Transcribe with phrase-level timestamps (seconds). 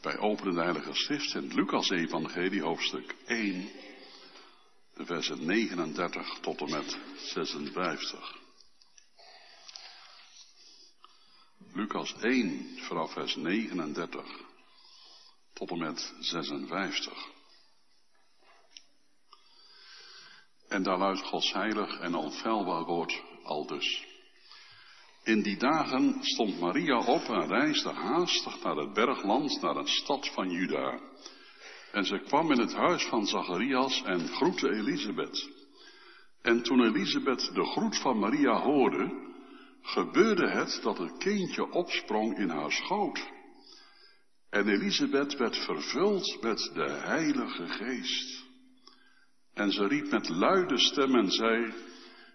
[0.00, 3.70] Wij openen de Heilige Schrift in Lucas Evangelie hoofdstuk 1,
[4.94, 8.38] de versen 39 tot en met 56.
[11.72, 14.26] Lucas 1 vanaf vers 39
[15.52, 17.28] tot en met 56.
[20.68, 24.09] En daar luidt Gods heilig en onfeilbaar woord al dus.
[25.30, 30.28] In die dagen stond Maria op en reisde haastig naar het bergland, naar een stad
[30.28, 31.00] van Juda.
[31.92, 35.48] En ze kwam in het huis van Zacharias en groette Elisabeth.
[36.42, 39.10] En toen Elisabeth de groet van Maria hoorde,
[39.82, 43.28] gebeurde het dat het kindje opsprong in haar schoot.
[44.50, 48.44] En Elisabeth werd vervuld met de Heilige Geest.
[49.54, 51.72] En ze riep met luide stem en zei,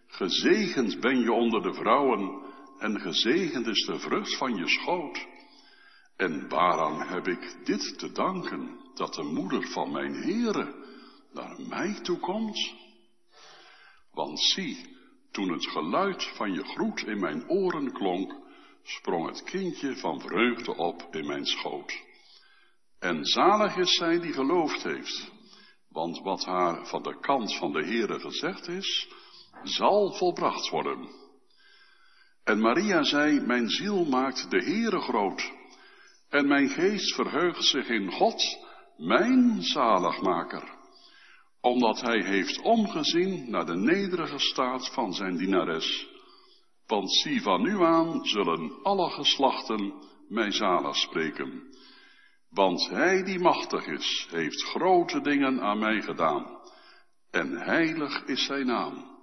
[0.07, 5.27] Gezegend ben je onder de vrouwen en gezegend is de vrucht van je schoot.
[6.15, 10.75] En waaraan heb ik dit te danken, dat de moeder van mijn Heere
[11.33, 12.73] naar mij toe komt?
[14.11, 14.97] Want zie,
[15.31, 18.35] toen het geluid van je groet in mijn oren klonk,
[18.83, 22.03] sprong het kindje van vreugde op in mijn schoot.
[22.99, 25.31] En zalig is zij die geloofd heeft,
[25.89, 29.07] want wat haar van de kant van de Heere gezegd is,
[29.63, 31.24] zal volbracht worden.
[32.45, 35.51] En Maria zei, mijn ziel maakt de Heere groot,
[36.29, 38.43] en mijn geest verheugt zich in God,
[38.97, 40.63] mijn zaligmaker,
[41.61, 46.07] omdat hij heeft omgezien naar de nederige staat van zijn dienares.
[46.87, 49.93] Want zie van nu aan zullen alle geslachten
[50.29, 51.63] mij zalig spreken.
[52.49, 56.59] Want hij die machtig is, heeft grote dingen aan mij gedaan,
[57.31, 59.14] en heilig is zijn naam.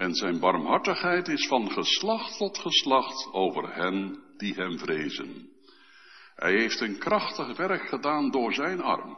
[0.00, 5.48] En zijn barmhartigheid is van geslacht tot geslacht over hen die hem vrezen.
[6.34, 9.16] Hij heeft een krachtig werk gedaan door zijn arm.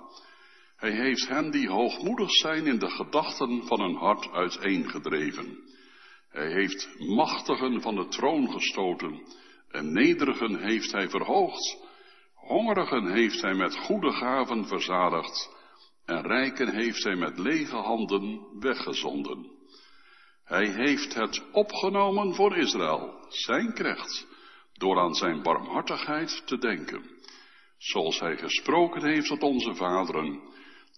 [0.76, 5.58] Hij heeft hen die hoogmoedig zijn in de gedachten van hun hart uiteengedreven.
[6.28, 9.22] Hij heeft machtigen van de troon gestoten
[9.70, 11.78] en nederigen heeft hij verhoogd.
[12.34, 15.50] Hongerigen heeft hij met goede gaven verzadigd
[16.04, 19.60] en rijken heeft hij met lege handen weggezonden.
[20.52, 24.26] Hij heeft het opgenomen voor Israël, zijn krecht,
[24.72, 27.02] door aan zijn barmhartigheid te denken,
[27.78, 30.40] zoals hij gesproken heeft tot onze vaderen,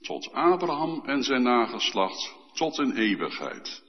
[0.00, 3.82] tot Abraham en zijn nageslacht, tot in eeuwigheid.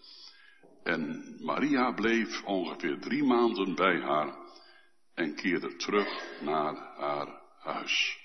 [0.83, 4.35] En Maria bleef ongeveer drie maanden bij haar
[5.13, 8.17] en keerde terug naar haar huis.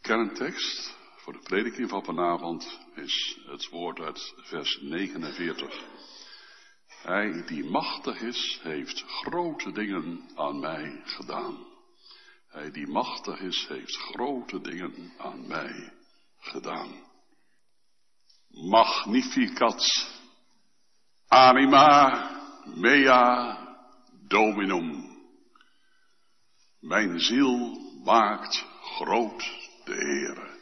[0.00, 0.96] Kerntekst
[1.26, 5.84] voor de prediking van vanavond is het woord uit vers 49.
[7.02, 11.66] Hij die machtig is, heeft grote dingen aan mij gedaan.
[12.48, 15.92] Hij die machtig is, heeft grote dingen aan mij
[16.38, 16.90] gedaan.
[18.48, 20.10] Magnificat
[21.28, 22.30] anima
[22.74, 23.58] mea
[24.28, 25.16] dominum.
[26.80, 29.38] Mijn ziel maakt groot
[29.84, 30.55] de Heere.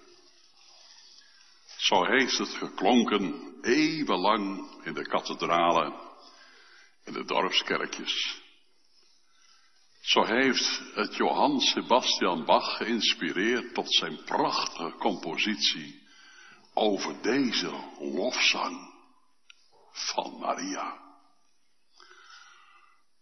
[1.84, 5.94] Zo heeft het geklonken eeuwenlang in de kathedralen
[7.04, 8.42] en de dorpskerkjes.
[10.00, 16.02] Zo heeft het Johann Sebastian Bach geïnspireerd tot zijn prachtige compositie
[16.74, 18.94] over deze lofzang
[19.92, 20.98] van Maria.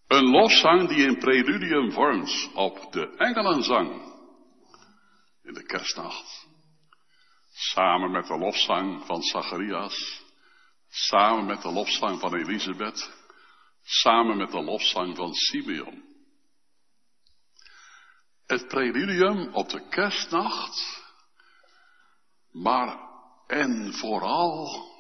[0.07, 4.15] Een lofzang die een preludium vormt op de engelenzang
[5.43, 6.42] in de kerstnacht.
[7.53, 10.23] Samen met de lofzang van Zacharias.
[10.89, 13.13] Samen met de lofzang van Elisabeth.
[13.83, 16.03] Samen met de lofzang van Simeon.
[18.47, 21.03] Het preludium op de kerstnacht.
[22.51, 23.11] Maar
[23.47, 24.91] en vooral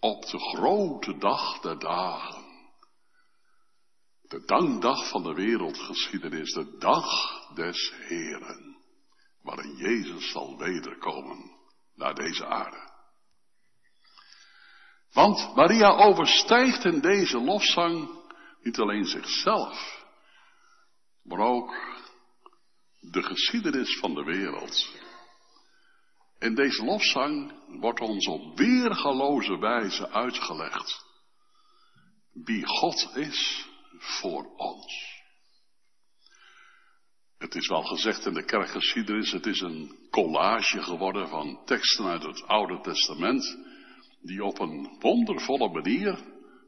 [0.00, 2.48] op de grote dag der dagen.
[4.22, 7.06] De dankdag van de wereldgeschiedenis, de dag
[7.54, 8.69] des Heren
[9.42, 11.50] waarin Jezus zal wederkomen
[11.94, 12.88] naar deze aarde.
[15.12, 18.10] Want Maria overstijgt in deze lofzang
[18.62, 20.04] niet alleen zichzelf,
[21.22, 21.74] maar ook
[23.00, 24.98] de geschiedenis van de wereld.
[26.38, 31.08] In deze lofzang wordt ons op weergaloze wijze uitgelegd
[32.32, 35.09] wie God is voor ons.
[37.40, 42.22] Het is wel gezegd in de kerkgeschiedenis, het is een collage geworden van teksten uit
[42.22, 43.58] het Oude Testament,
[44.22, 46.18] die op een wondervolle manier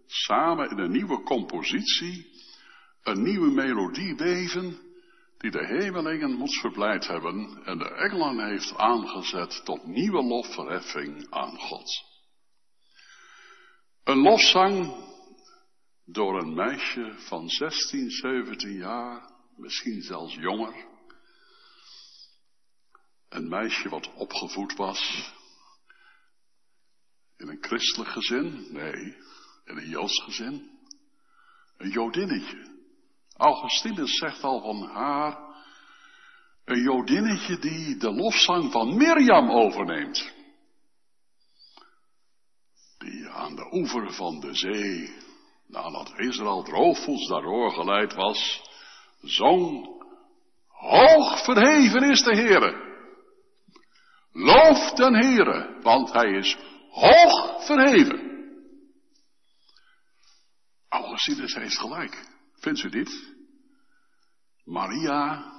[0.06, 2.30] samen in een nieuwe compositie
[3.02, 4.78] een nieuwe melodie weven,
[5.38, 11.58] die de hemelingen moet verblijd hebben en de engelen heeft aangezet tot nieuwe lofverheffing aan
[11.58, 12.02] God.
[14.04, 14.94] Een lofzang
[16.04, 20.86] door een meisje van 16, 17 jaar, misschien zelfs jonger.
[23.28, 25.32] Een meisje wat opgevoed was
[27.42, 29.16] in een christelijk gezin, nee,
[29.64, 30.70] in een joods gezin.
[31.76, 32.70] Een jodinnetje.
[33.36, 35.38] Augustinus zegt al van haar,
[36.64, 40.32] een jodinnetje die de lofzang van Mirjam overneemt.
[42.98, 45.16] Die aan de oever van de zee,
[45.66, 48.70] nadat Israël droogvoets daardoor geleid was,
[49.22, 49.86] zong,
[50.68, 52.90] hoog verheven is de Heere.
[54.32, 56.56] Loof den Heere, want hij is
[56.90, 58.30] hoog verheven.
[60.88, 62.30] Augustinus heeft gelijk.
[62.54, 63.34] Vindt u dit?
[64.64, 65.52] Maria,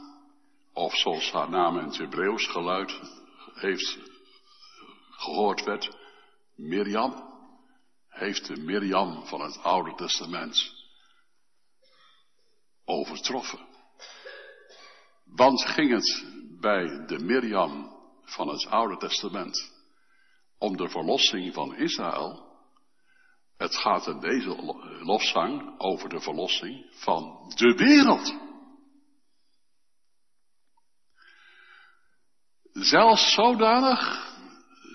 [0.73, 2.99] of zoals haar naam in het Hebreeuws geluid
[3.53, 3.97] heeft
[5.09, 5.97] gehoord werd,
[6.55, 7.31] Mirjam,
[8.09, 10.72] heeft de Mirjam van het Oude Testament
[12.85, 13.67] overtroffen.
[15.25, 16.25] Want ging het
[16.59, 19.71] bij de Mirjam van het Oude Testament
[20.57, 22.51] om de verlossing van Israël,
[23.57, 28.33] het gaat in deze lofzang over de verlossing van de wereld.
[32.71, 34.31] Zelfs zodanig,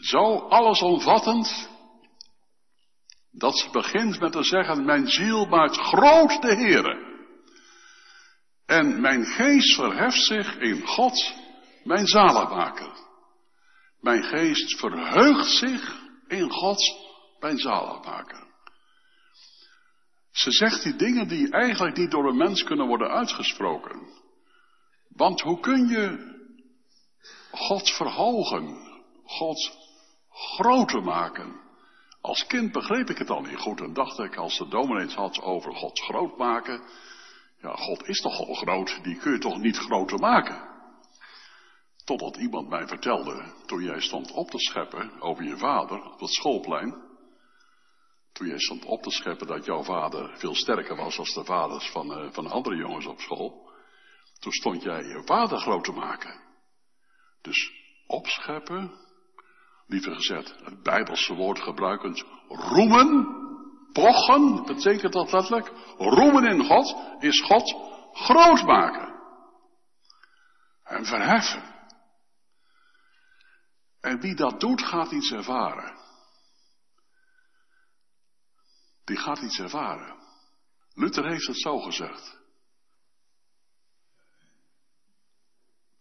[0.00, 1.69] zo allesomvattend,
[3.31, 7.07] dat ze begint met te zeggen, mijn ziel maakt groot de Heere.
[8.69, 11.35] En mijn geest verheft zich in God,
[11.85, 12.93] mijn zaligmaker.
[14.00, 16.79] Mijn geest verheugt zich in God,
[17.41, 18.47] mijn zaligmaker.
[20.31, 24.09] Ze zegt die dingen die eigenlijk niet door een mens kunnen worden uitgesproken.
[25.09, 26.37] Want hoe kun je
[27.50, 28.76] God verhogen,
[29.25, 29.76] God
[30.31, 31.61] groter maken?
[32.21, 35.41] Als kind begreep ik het al niet goed en dacht ik als de dominee had
[35.41, 36.82] over God groot maken.
[37.60, 40.69] Ja, God is toch al groot, die kun je toch niet groter maken?
[42.05, 46.31] Totdat iemand mij vertelde, toen jij stond op te scheppen over je vader op het
[46.31, 47.06] schoolplein.
[48.32, 51.90] Toen jij stond op te scheppen dat jouw vader veel sterker was dan de vaders
[51.90, 53.70] van, uh, van andere jongens op school.
[54.38, 56.40] Toen stond jij je vader groot te maken.
[57.43, 57.72] Dus
[58.06, 58.90] opscheppen,
[59.87, 63.48] liever gezegd, het Bijbelse woord gebruikend, roemen,
[63.93, 67.76] pochen, betekent dat letterlijk, roemen in God, is God
[68.12, 69.17] groot maken.
[70.85, 71.76] En verheffen.
[74.00, 75.96] En wie dat doet, gaat iets ervaren.
[79.05, 80.17] Die gaat iets ervaren.
[80.94, 82.38] Luther heeft het zo gezegd.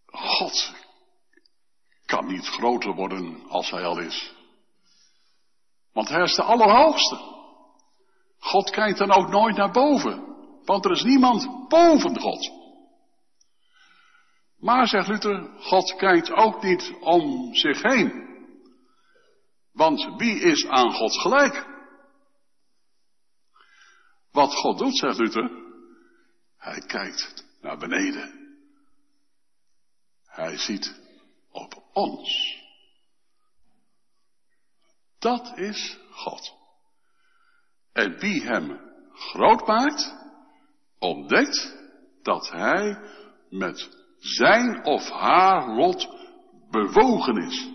[0.06, 0.74] God
[2.06, 4.36] kan niet groter worden als hij al is.
[5.94, 7.37] Want hij is de Allerhoogste.
[8.40, 10.26] God kijkt dan ook nooit naar boven.
[10.64, 12.52] Want er is niemand boven God.
[14.58, 18.26] Maar, zegt Luther, God kijkt ook niet om zich heen.
[19.72, 21.68] Want wie is aan God gelijk?
[24.32, 25.52] Wat God doet, zegt Luther,
[26.58, 28.58] hij kijkt naar beneden.
[30.26, 31.02] Hij ziet
[31.52, 32.62] op ons.
[35.20, 36.54] Dat is God.
[37.98, 38.80] En wie hem
[39.14, 40.16] groot maakt,
[41.00, 41.78] ontdekt
[42.22, 43.00] dat hij
[43.50, 46.10] met zijn of haar lot
[46.70, 47.70] bewogen is.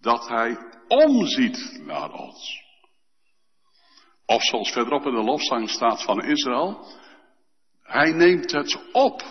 [0.00, 0.56] Dat hij
[0.88, 2.64] omziet naar ons.
[4.26, 6.86] Of zoals verderop in de lofzang staat van Israël,
[7.82, 9.22] hij neemt het op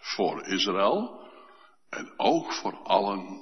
[0.00, 1.20] voor Israël
[1.90, 3.40] en ook voor allen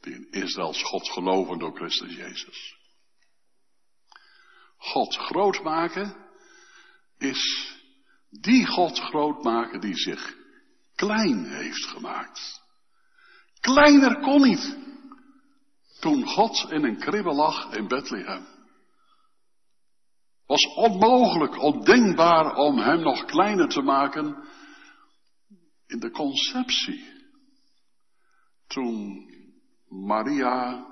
[0.00, 2.75] die in Israëls God geloven door Christus Jezus.
[4.76, 6.16] God groot maken
[7.18, 7.74] is
[8.30, 10.36] die God groot maken die zich
[10.94, 12.62] klein heeft gemaakt.
[13.60, 14.76] Kleiner kon niet.
[16.00, 18.46] Toen God in een kribbe lag in Bethlehem.
[20.46, 24.44] Was onmogelijk, ondenkbaar om hem nog kleiner te maken
[25.86, 27.14] in de conceptie.
[28.66, 29.24] Toen
[29.88, 30.86] Maria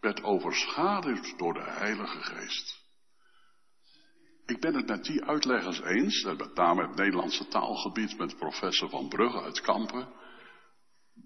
[0.00, 2.81] werd overschaduwd door de Heilige Geest.
[4.52, 9.08] Ik ben het met die uitleggers eens, met name het Nederlandse taalgebied met professor Van
[9.08, 10.08] Brugge uit Kampen,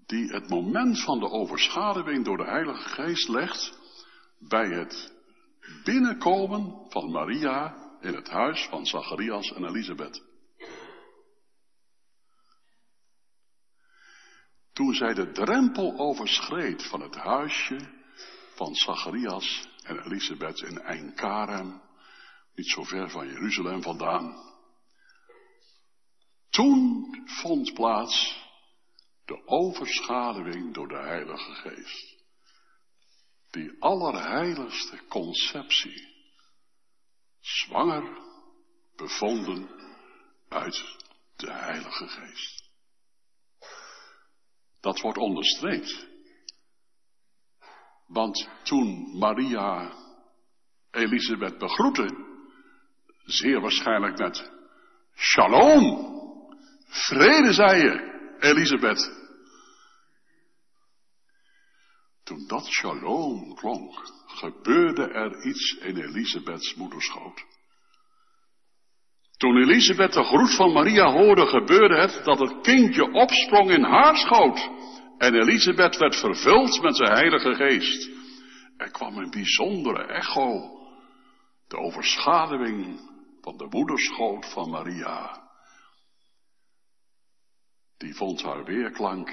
[0.05, 3.79] die het moment van de overschaduwing door de Heilige Geest legt
[4.39, 5.13] bij het
[5.83, 10.25] binnenkomen van Maria in het huis van Zacharias en Elisabeth.
[14.73, 17.79] toen zij de drempel overschreed van het huisje
[18.55, 21.81] van Zacharias en Elisabeth in Einkarem,
[22.57, 24.55] niet zo ver van Jeruzalem vandaan.
[26.49, 28.45] Toen vond plaats
[29.25, 32.25] de overschaduwing door de Heilige Geest.
[33.49, 36.15] Die allerheiligste conceptie,
[37.39, 38.21] zwanger
[38.95, 39.69] bevonden
[40.49, 40.97] uit
[41.35, 42.69] de Heilige Geest.
[44.79, 46.07] Dat wordt onderstreept.
[48.07, 49.93] Want toen Maria
[50.91, 52.25] Elisabeth begroette,
[53.27, 54.51] zeer waarschijnlijk met
[55.15, 56.15] Shalom,
[56.87, 59.11] vrede zei je, Elisabeth.
[62.23, 67.45] Toen dat shalom klonk, gebeurde er iets in Elisabeths moederschoot.
[69.37, 74.15] Toen Elisabeth de groet van Maria hoorde, gebeurde het dat het kindje opsprong in haar
[74.15, 74.69] schoot.
[75.17, 78.09] En Elisabeth werd vervuld met de Heilige Geest.
[78.77, 80.77] Er kwam een bijzondere echo,
[81.67, 83.06] de overschaduwing
[83.47, 85.49] van de moederschoot van Maria.
[87.97, 89.29] Die vond haar weerklank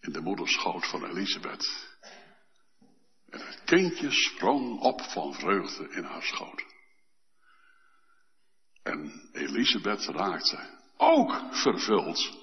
[0.00, 1.96] in de moederschoot van Elisabeth.
[3.28, 6.64] En het kindje sprong op van vreugde in haar schoot.
[8.82, 12.38] En Elisabeth raakte ook vervuld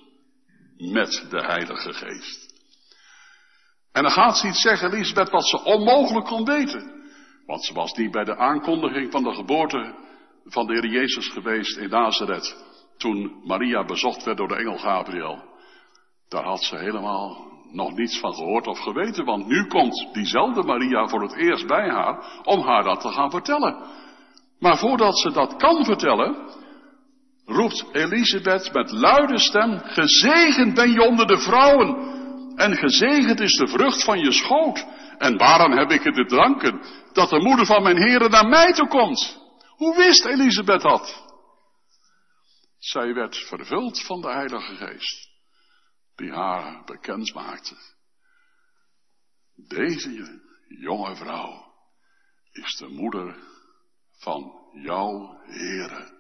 [0.77, 2.53] met de Heilige Geest.
[3.91, 7.11] En dan gaat ze iets zeggen, Elisabeth, wat ze onmogelijk kon weten.
[7.45, 10.05] Want ze was niet bij de aankondiging van de geboorte
[10.49, 12.65] van de Heer Jezus geweest in Nazareth.
[12.97, 15.43] Toen Maria bezocht werd door de engel Gabriel.
[16.29, 19.25] Daar had ze helemaal nog niets van gehoord of geweten.
[19.25, 23.29] Want nu komt diezelfde Maria voor het eerst bij haar om haar dat te gaan
[23.29, 23.77] vertellen.
[24.59, 26.35] Maar voordat ze dat kan vertellen,
[27.45, 32.15] roept Elisabeth met luide stem, gezegend ben je onder de vrouwen
[32.55, 34.85] en gezegend is de vrucht van je schoot.
[35.17, 36.81] En waarom heb ik het te dranken
[37.13, 39.36] dat de moeder van mijn heren naar mij toe komt?
[39.77, 41.25] Hoe wist Elisabeth dat?
[42.77, 45.29] Zij werd vervuld van de Heilige Geest,
[46.15, 47.75] die haar bekend maakte.
[49.55, 51.73] Deze jonge vrouw
[52.51, 53.37] is de moeder
[54.17, 56.15] van jouw Heere.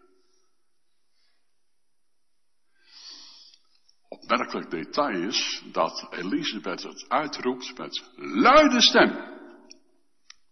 [4.07, 9.35] Opmerkelijk detail is dat Elisabeth het uitroept met luide stem.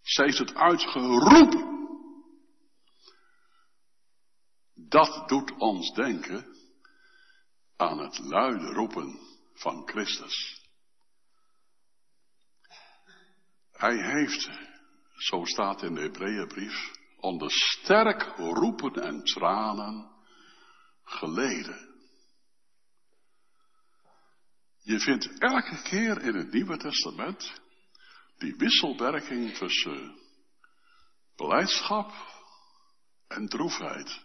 [0.01, 1.75] Zij heeft het uitgeroepen.
[4.89, 6.55] Dat doet ons denken
[7.75, 9.19] aan het luide roepen
[9.53, 10.61] van Christus.
[13.71, 14.49] Hij heeft,
[15.15, 20.11] zo staat in de Hebreeënbrief, onder sterk roepen en tranen
[21.03, 21.93] geleden.
[24.81, 27.61] Je vindt elke keer in het Nieuwe Testament
[28.37, 30.19] die wisselwerking tussen
[31.35, 32.11] beleidschap
[33.27, 34.24] en droefheid.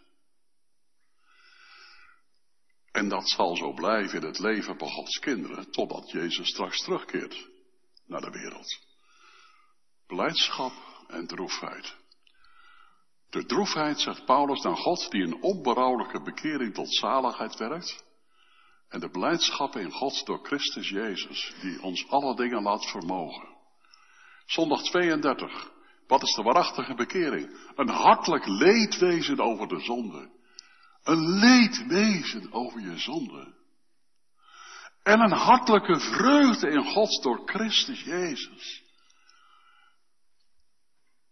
[2.93, 7.49] En dat zal zo blijven in het leven van Gods kinderen, totdat Jezus straks terugkeert
[8.07, 8.79] naar de wereld.
[10.07, 10.73] Blijdschap
[11.09, 11.97] en droefheid.
[13.31, 18.05] De droefheid, zegt Paulus, naar God die een onberouwelijke bekering tot zaligheid werkt.
[18.89, 23.49] En de blijdschap in God door Christus Jezus, die ons alle dingen laat vermogen.
[24.47, 25.71] Zondag 32.
[26.07, 27.71] Wat is de waarachtige bekering?
[27.75, 30.31] Een hartelijk leedwezen over de zonde.
[31.03, 33.55] Een leedwezen over je zonde.
[35.03, 38.83] En een hartelijke vreugde in God door Christus Jezus.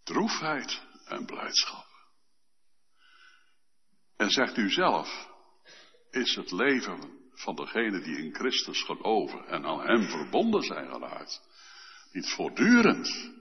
[0.03, 1.87] Droefheid en blijdschap.
[4.17, 5.29] En zegt u zelf,
[6.11, 11.43] is het leven van degenen die in Christus geloven en aan Hem verbonden zijn geraakt,
[12.13, 13.33] niet voortdurend,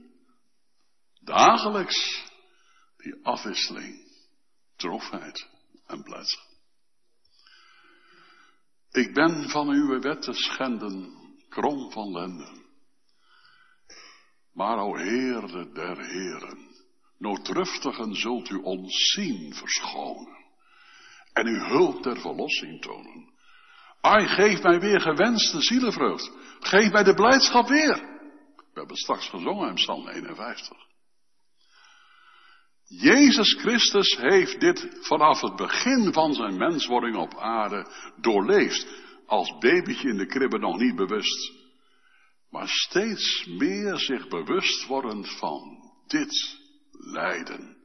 [1.20, 2.24] dagelijks,
[2.98, 4.12] die afwisseling,
[4.76, 5.57] droefheid
[5.88, 6.46] en blijdschap.
[8.91, 11.13] Ik ben van uw wetten schenden,
[11.50, 12.65] krom van lenden.
[14.53, 16.75] Maar o Heerde der Heren,
[17.17, 20.38] noodruftigen zult u ons zien verschonen
[21.34, 23.36] en uw hulp ter verlossing tonen.
[24.01, 26.32] Ai, geef mij weer gewenste zielenvreugd.
[26.60, 27.96] Geef mij de blijdschap weer.
[28.56, 30.87] We hebben straks gezongen in Psalm 51.
[32.88, 37.88] Jezus Christus heeft dit vanaf het begin van zijn menswording op aarde
[38.22, 39.06] doorleefd.
[39.25, 41.53] Als babytje in de kribbe nog niet bewust.
[42.50, 45.77] Maar steeds meer zich bewust worden van
[46.08, 46.60] dit
[46.91, 47.77] lijden.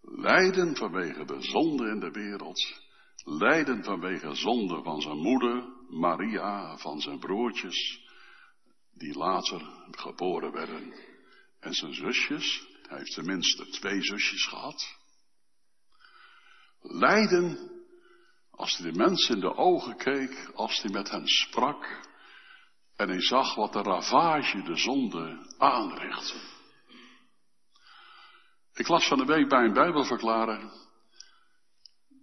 [0.00, 2.82] Lijden vanwege de zonde in de wereld.
[3.24, 8.00] lijden vanwege zonde van zijn moeder, Maria, van zijn broertjes,
[8.94, 10.94] die later geboren werden.
[11.60, 14.96] En zijn zusjes, hij heeft tenminste twee zusjes gehad.
[16.80, 17.72] Lijden
[18.50, 22.12] als hij de mensen in de ogen keek, als hij met hen sprak
[22.96, 26.52] en hij zag wat de ravage de zonde aanrichtte.
[28.74, 30.72] Ik las van de week bij een Bijbelverklarer,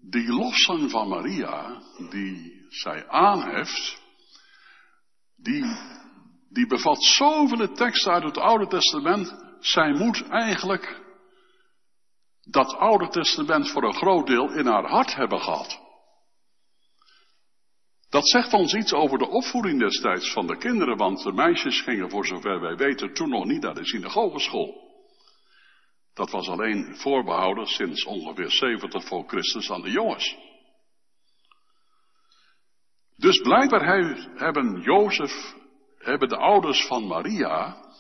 [0.02, 4.02] die lofzang van Maria, die zij aanheft,
[5.36, 5.66] die,
[6.50, 11.02] die bevat zoveel teksten uit het Oude Testament, zij moet eigenlijk
[12.44, 15.80] dat Oude Testament voor een groot deel in haar hart hebben gehad.
[18.10, 22.10] Dat zegt ons iets over de opvoeding destijds van de kinderen, want de meisjes gingen
[22.10, 24.90] voor zover wij weten toen nog niet naar de synagogeschool.
[26.14, 30.38] Dat was alleen voorbehouden sinds ongeveer 70 voor Christus aan de jongens.
[33.16, 33.86] Dus blijkbaar
[34.36, 35.56] hebben Jozef,
[35.98, 37.91] hebben de ouders van Maria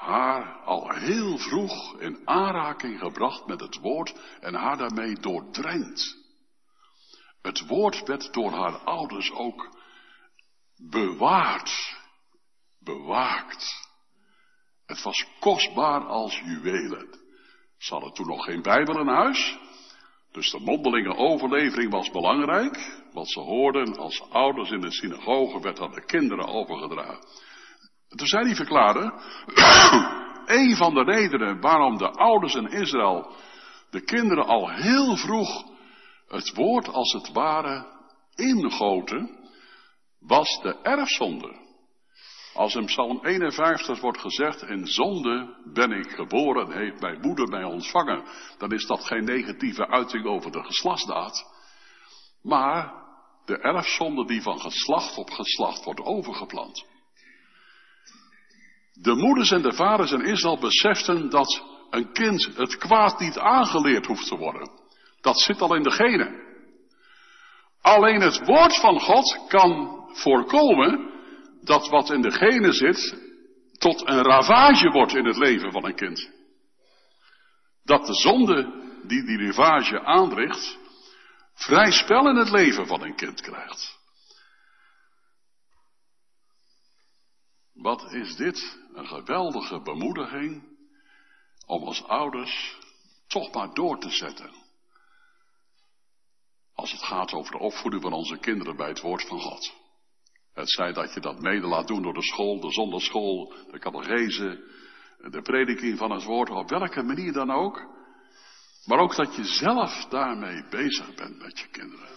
[0.00, 6.16] haar al heel vroeg in aanraking gebracht met het woord en haar daarmee doordrenkt.
[7.42, 9.76] Het woord werd door haar ouders ook
[10.90, 11.96] bewaard,
[12.78, 13.88] bewaakt.
[14.86, 17.18] Het was kostbaar als juwelen.
[17.78, 19.58] Ze hadden toen nog geen Bijbel in huis.
[20.32, 23.02] Dus de mondelinge overlevering was belangrijk.
[23.12, 27.26] Wat ze hoorden als ouders in de synagoge werd aan de kinderen overgedragen.
[28.16, 29.12] Toen zei hij verklaarde,
[30.60, 33.32] een van de redenen waarom de ouders in Israël
[33.90, 35.64] de kinderen al heel vroeg
[36.28, 37.86] het woord als het ware
[38.34, 39.38] ingoten,
[40.20, 41.68] was de erfzonde.
[42.54, 47.48] Als in Psalm 51 wordt gezegd, in zonde ben ik geboren en heeft mijn moeder
[47.48, 48.24] mij ontvangen,
[48.58, 51.44] dan is dat geen negatieve uiting over de geslachtsdaad,
[52.42, 52.92] maar
[53.44, 56.86] de erfzonde die van geslacht op geslacht wordt overgeplant.
[58.92, 64.06] De moeders en de vaders in Israël beseften dat een kind het kwaad niet aangeleerd
[64.06, 64.70] hoeft te worden.
[65.20, 66.48] Dat zit al in de genen.
[67.80, 71.10] Alleen het woord van God kan voorkomen
[71.62, 73.28] dat wat in de genen zit
[73.78, 76.30] tot een ravage wordt in het leven van een kind.
[77.84, 80.78] Dat de zonde die die ravage aanricht,
[81.54, 83.99] vrij spel in het leven van een kind krijgt.
[87.80, 90.62] Wat is dit een geweldige bemoediging
[91.66, 92.78] om als ouders
[93.26, 94.50] toch maar door te zetten.
[96.74, 99.72] Als het gaat over de opvoeding van onze kinderen bij het woord van God.
[100.52, 104.64] Het zij dat je dat mede laat doen door de school, de zonderschool, de catechese,
[105.30, 107.98] de prediking van het woord, op welke manier dan ook.
[108.84, 112.08] Maar ook dat je zelf daarmee bezig bent met je kinderen.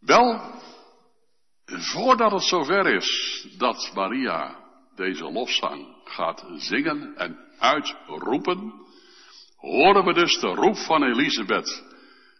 [0.00, 0.52] Wel,
[1.68, 4.56] voordat het zover is dat Maria
[4.96, 8.72] deze lofzang gaat zingen en uitroepen,
[9.56, 11.84] horen we dus de roep van Elisabeth.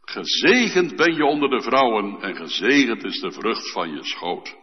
[0.00, 4.56] Gezegend ben je onder de vrouwen en gezegend is de vrucht van je schoot.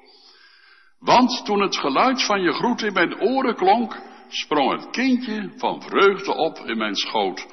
[0.99, 5.81] Want toen het geluid van je groet in mijn oren klonk, sprong het kindje van
[5.81, 7.47] vreugde op in mijn schoot.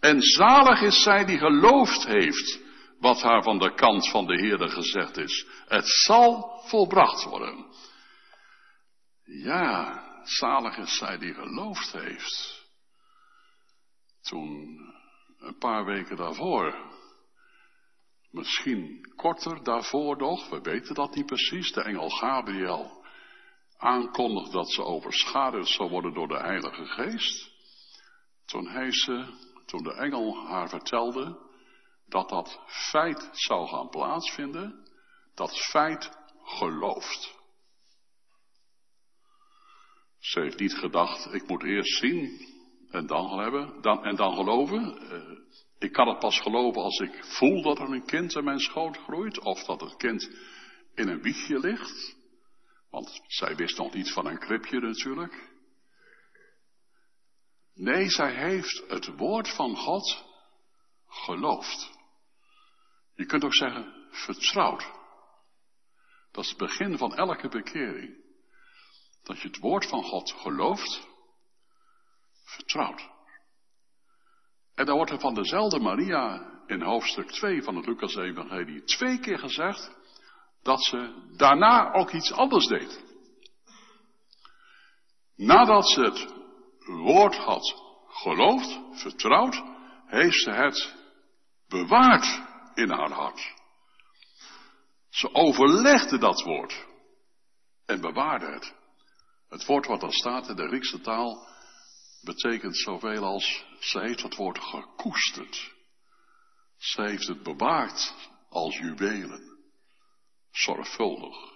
[0.00, 2.64] En zalig is zij die geloofd heeft
[2.98, 5.46] wat haar van de kant van de Heerde gezegd is.
[5.66, 7.66] Het zal volbracht worden.
[9.24, 12.64] Ja, zalig is zij die geloofd heeft.
[14.20, 14.78] Toen,
[15.38, 16.74] een paar weken daarvoor,
[18.30, 23.04] misschien korter daarvoor nog, we weten dat niet precies, de engel Gabriel
[23.78, 27.50] aankondigt dat ze overschaduwd zou worden door de Heilige Geest.
[28.46, 29.26] Toen hij ze,
[29.66, 31.45] toen de engel haar vertelde
[32.08, 34.88] dat dat feit zou gaan plaatsvinden,
[35.34, 36.10] dat feit
[36.42, 37.34] gelooft.
[40.18, 42.54] Ze heeft niet gedacht, ik moet eerst zien
[42.90, 44.98] en dan hebben, dan, en dan geloven.
[45.12, 45.38] Uh,
[45.78, 48.96] ik kan het pas geloven als ik voel dat er een kind in mijn schoot
[48.96, 50.30] groeit, of dat het kind
[50.94, 52.16] in een wiegje ligt.
[52.90, 55.54] Want zij wist nog niet van een kribje natuurlijk.
[57.74, 60.24] Nee, zij heeft het woord van God
[61.06, 61.95] geloofd.
[63.16, 64.92] Je kunt ook zeggen vertrouwd.
[66.30, 68.24] Dat is het begin van elke bekering.
[69.22, 71.08] Dat je het woord van God gelooft,
[72.44, 73.08] vertrouwt.
[74.74, 79.38] En dan wordt er van dezelfde Maria in hoofdstuk 2 van het Lucas-evangelie twee keer
[79.38, 79.96] gezegd
[80.62, 83.04] dat ze daarna ook iets anders deed.
[85.36, 86.34] Nadat ze het
[86.86, 89.62] woord had geloofd, vertrouwd,
[90.06, 90.94] heeft ze het
[91.68, 92.42] bewaard
[92.76, 93.54] in haar hart.
[95.10, 96.86] Ze overlegde dat woord
[97.86, 98.74] en bewaarde het.
[99.48, 101.48] Het woord wat er staat in de Griekse taal
[102.22, 105.74] betekent zoveel als ze heeft het woord gekoesterd.
[106.76, 108.14] Ze heeft het bewaard
[108.48, 109.58] als juwelen.
[110.50, 111.54] Zorgvuldig.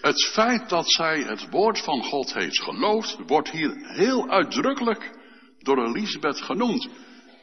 [0.00, 5.18] Het feit dat zij het woord van God heeft geloofd, wordt hier heel uitdrukkelijk
[5.58, 6.88] door Elisabeth genoemd.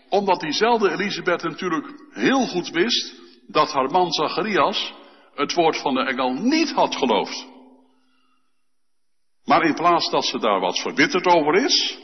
[0.09, 3.15] Omdat diezelfde Elisabeth natuurlijk heel goed wist
[3.47, 4.93] dat haar man Zacharias
[5.33, 7.47] het woord van de engel niet had geloofd.
[9.45, 11.97] Maar in plaats dat ze daar wat verbitterd over is,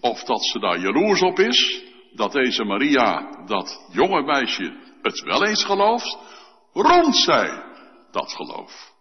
[0.00, 5.44] of dat ze daar jaloers op is, dat deze Maria, dat jonge meisje, het wel
[5.44, 6.18] eens gelooft,
[6.72, 7.62] rond zij
[8.10, 8.92] dat geloof.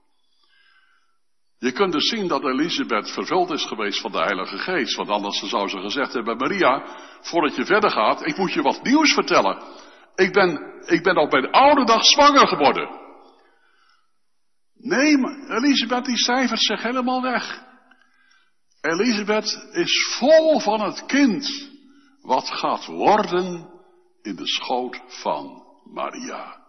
[1.60, 4.96] Je kunt dus zien dat Elisabeth vervuld is geweest van de Heilige Geest.
[4.96, 6.86] Want anders zou ze gezegd hebben, Maria,
[7.22, 9.62] voordat je verder gaat, ik moet je wat nieuws vertellen.
[10.15, 12.89] Ik ben, ik ben op mijn oude dag zwanger geworden.
[14.74, 15.17] Nee,
[15.48, 17.63] Elisabeth die cijfert zich helemaal weg.
[18.82, 21.70] Elisabeth is vol van het kind
[22.22, 23.70] wat gaat worden
[24.22, 26.66] in de schoot van Maria.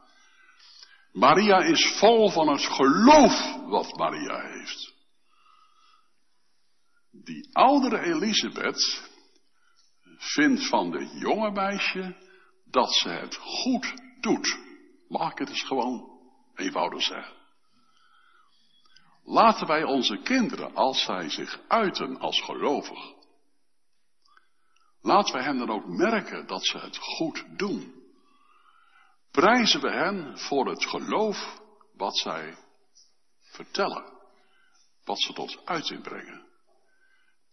[1.18, 4.94] Maria is vol van het geloof wat Maria heeft.
[7.10, 9.10] Die oudere Elisabeth
[10.18, 12.16] vindt van de jonge meisje
[12.64, 14.58] dat ze het goed doet.
[15.08, 16.20] Mag ik het eens gewoon
[16.54, 17.36] eenvoudig zeggen.
[19.24, 23.14] Laten wij onze kinderen, als zij zich uiten als gelovig,
[25.02, 27.97] laten wij hen dan ook merken dat ze het goed doen.
[29.30, 31.60] Prijzen we hen voor het geloof
[31.96, 32.56] wat zij
[33.40, 34.12] vertellen,
[35.04, 36.46] wat ze tot uiting brengen.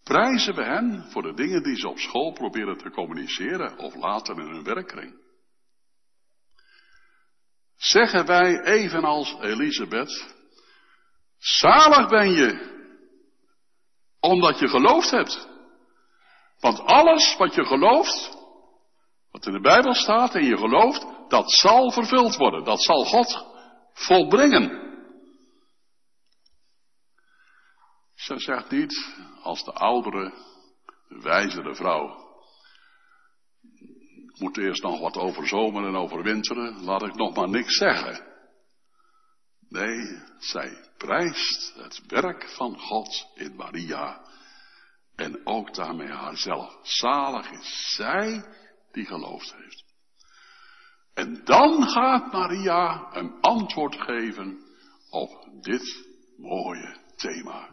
[0.03, 4.39] Prijzen we hen voor de dingen die ze op school proberen te communiceren of later
[4.39, 5.23] in hun werkkring.
[7.75, 10.35] Zeggen wij evenals Elisabeth,
[11.38, 12.73] zalig ben je,
[14.19, 15.47] omdat je geloofd hebt.
[16.59, 18.35] Want alles wat je gelooft,
[19.36, 22.63] wat in de Bijbel staat en je gelooft, dat zal vervuld worden.
[22.63, 23.45] Dat zal God
[23.93, 24.84] volbrengen.
[28.13, 30.34] Ze zegt niet als de oudere,
[31.08, 32.24] wijzere vrouw.
[34.34, 37.78] Ik moet eerst nog wat over zomer en over winteren, laat ik nog maar niks
[37.78, 38.26] zeggen.
[39.69, 44.21] Nee, zij prijst het werk van God in Maria
[45.15, 46.78] en ook daarmee haarzelf.
[46.82, 48.45] Zalig is zij
[48.95, 49.84] die geloofd heeft.
[51.13, 54.58] En dan gaat Maria een antwoord geven
[55.10, 57.69] op dit mooie thema.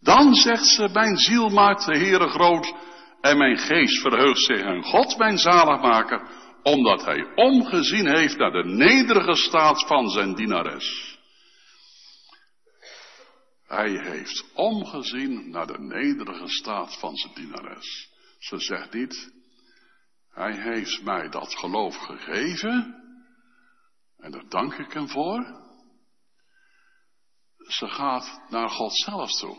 [0.00, 2.74] Dan zegt ze, mijn ziel maakt de Heere groot
[3.20, 6.28] en mijn geest verheugt zich in God, mijn zaligmaker,
[6.62, 11.18] omdat hij omgezien heeft naar de nederige staat van zijn dienares.
[13.66, 18.08] Hij heeft omgezien naar de nederige staat van zijn dienares.
[18.38, 19.32] Ze zegt niet,
[20.38, 23.02] hij heeft mij dat geloof gegeven.
[24.18, 25.66] En daar dank ik hem voor.
[27.58, 29.56] Ze gaat naar God zelf toe.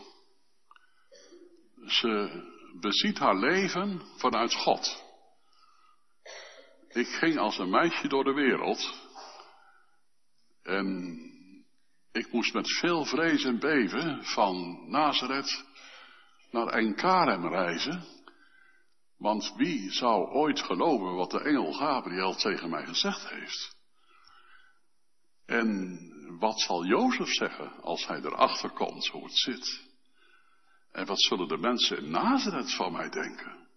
[1.86, 2.42] Ze
[2.80, 5.04] beziet haar leven vanuit God.
[6.88, 9.08] Ik ging als een meisje door de wereld.
[10.62, 11.18] En
[12.12, 15.64] ik moest met veel vrees en beven van Nazareth
[16.50, 18.19] naar Enkarem reizen.
[19.20, 23.76] Want wie zou ooit geloven wat de engel Gabriel tegen mij gezegd heeft?
[25.46, 25.98] En
[26.38, 29.88] wat zal Jozef zeggen als hij erachter komt hoe het zit?
[30.92, 33.68] En wat zullen de mensen in Nazareth van mij denken?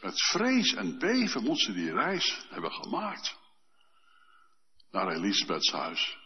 [0.00, 3.36] Met vrees en beven moet ze die reis hebben gemaakt.
[4.90, 6.18] Naar Elisabeths huis.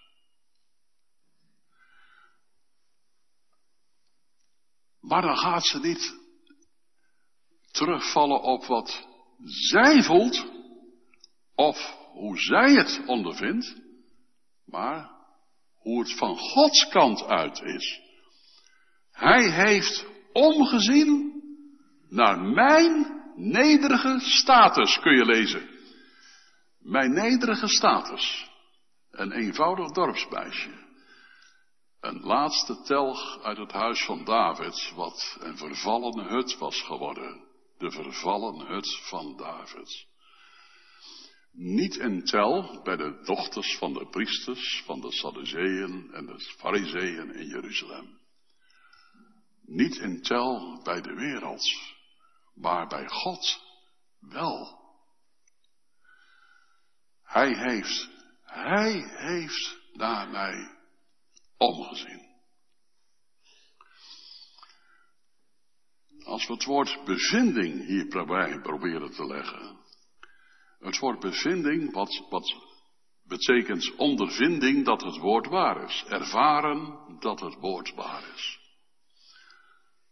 [5.00, 6.21] Maar dan gaat ze niet
[7.72, 9.06] terugvallen op wat
[9.44, 10.46] zij voelt,
[11.54, 13.76] of hoe zij het ondervindt,
[14.66, 15.11] maar
[15.78, 18.00] hoe het van Gods kant uit is.
[19.11, 21.42] Hij heeft omgezien
[22.08, 25.70] naar mijn nederige status, kun je lezen.
[26.78, 28.50] Mijn nederige status.
[29.11, 30.80] Een eenvoudig dorpsmeisje.
[32.00, 37.50] Een laatste telg uit het huis van David, wat een vervallen hut was geworden
[37.82, 40.06] de vervallen hut van David.
[41.52, 47.34] Niet in tel bij de dochters van de priesters, van de Sadduceeën en de Fariseeën
[47.34, 48.20] in Jeruzalem.
[49.62, 51.62] Niet in tel bij de wereld,
[52.54, 53.60] maar bij God
[54.20, 54.80] wel.
[57.22, 58.08] Hij heeft,
[58.42, 60.78] hij heeft naar mij
[61.56, 62.31] omgezien.
[66.24, 69.78] Als we het woord bevinding hierbij proberen te leggen.
[70.78, 72.54] Het woord bevinding, wat, wat
[73.22, 76.04] betekent ondervinding dat het woord waar is.
[76.08, 78.61] Ervaren dat het woord waar is.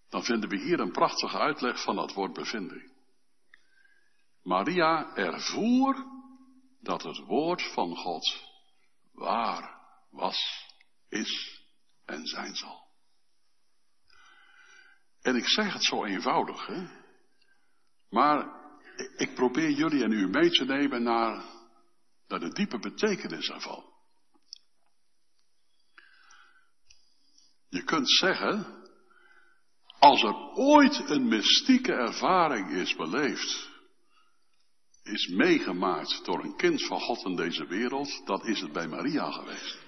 [0.09, 2.93] Dan vinden we hier een prachtige uitleg van dat woord bevinding.
[4.43, 6.07] Maria ervoer
[6.81, 8.43] dat het woord van God
[9.13, 9.79] waar
[10.11, 10.67] was,
[11.09, 11.63] is
[12.05, 12.90] en zijn zal.
[15.23, 16.87] En ik zeg het zo eenvoudig, hè?
[18.11, 18.59] maar
[19.17, 21.45] ik probeer jullie en u mee te nemen naar,
[22.29, 23.85] naar de diepe betekenis ervan.
[27.69, 28.81] Je kunt zeggen,
[29.99, 33.69] als er ooit een mystieke ervaring is beleefd,
[35.03, 39.31] is meegemaakt door een kind van God in deze wereld, dat is het bij Maria
[39.31, 39.79] geweest.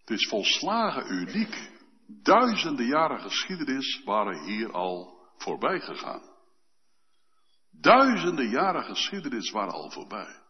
[0.00, 1.71] Het is volslagen uniek.
[2.20, 6.30] Duizenden jaren geschiedenis waren hier al voorbij gegaan.
[7.70, 10.40] Duizenden jaren geschiedenis waren al voorbij.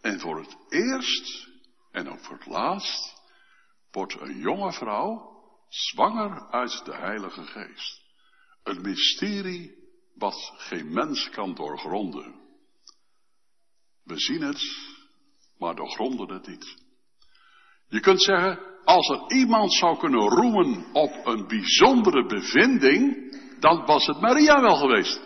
[0.00, 1.48] En voor het eerst,
[1.90, 3.22] en ook voor het laatst,
[3.90, 5.34] wordt een jonge vrouw
[5.68, 8.02] zwanger uit de Heilige Geest.
[8.62, 9.74] Een mysterie
[10.14, 12.34] wat geen mens kan doorgronden.
[14.04, 14.62] We zien het,
[15.58, 16.84] maar doorgronden het niet.
[17.88, 24.06] Je kunt zeggen, als er iemand zou kunnen roemen op een bijzondere bevinding, dan was
[24.06, 25.20] het Maria wel geweest.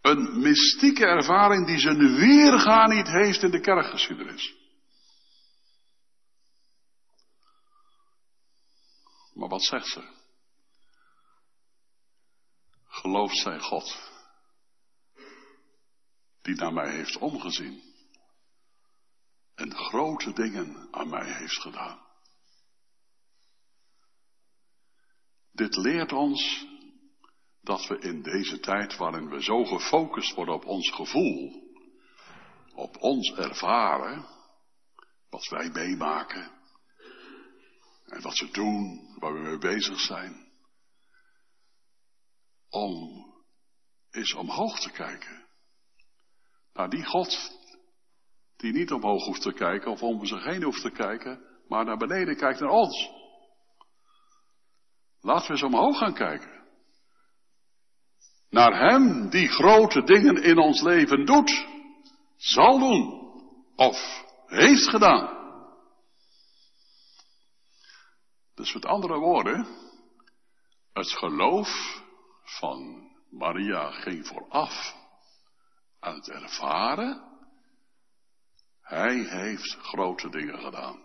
[0.00, 4.54] Een mystieke ervaring die zijn weerga niet heeft in de kerkgeschiedenis.
[9.34, 10.18] Maar wat zegt ze?
[12.86, 14.10] Gelooft zij God,
[16.42, 17.89] die naar mij heeft omgezien
[19.60, 22.00] en grote dingen aan mij heeft gedaan.
[25.52, 26.66] Dit leert ons
[27.60, 31.68] dat we in deze tijd waarin we zo gefocust worden op ons gevoel,
[32.74, 34.26] op ons ervaren,
[35.28, 36.50] wat wij meemaken
[38.04, 40.48] en wat we doen, waar we mee bezig zijn,
[42.68, 43.24] om
[44.10, 45.46] eens omhoog te kijken.
[46.72, 47.59] Naar die God
[48.60, 51.96] die niet omhoog hoeft te kijken of om zich heen hoeft te kijken, maar naar
[51.96, 53.10] beneden kijkt naar ons.
[55.20, 56.58] Laten we eens omhoog gaan kijken.
[58.50, 61.66] Naar Hem die grote dingen in ons leven doet,
[62.36, 63.20] zal doen
[63.76, 65.38] of heeft gedaan.
[68.54, 69.66] Dus met andere woorden,
[70.92, 72.00] het geloof
[72.42, 74.94] van Maria ging vooraf
[76.00, 77.29] aan het ervaren.
[78.90, 81.02] Hij heeft grote dingen gedaan.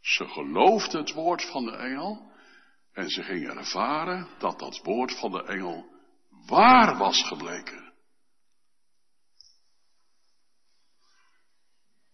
[0.00, 2.32] Ze geloofde het woord van de engel
[2.92, 5.86] en ze ging ervaren dat dat woord van de engel
[6.46, 7.92] waar was gebleken.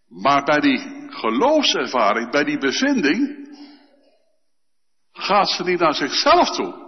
[0.09, 3.48] Maar bij die geloofservaring, bij die bevinding,
[5.12, 6.85] gaat ze niet naar zichzelf toe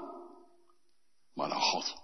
[1.36, 1.94] maar naar God.